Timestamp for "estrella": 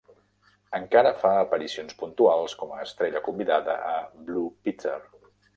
2.89-3.23